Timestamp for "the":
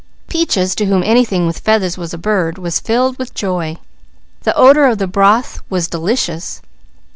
4.41-4.55, 4.97-5.05